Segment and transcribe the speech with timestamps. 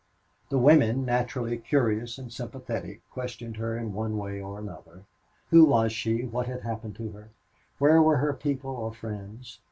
[0.49, 5.03] The women, naturally curious and sympathetic, questioned her in one way and another.
[5.51, 7.29] Who was she, what had happened to her,
[7.77, 9.59] where were her people or friends?